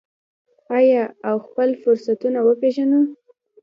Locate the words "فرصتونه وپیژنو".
1.83-3.01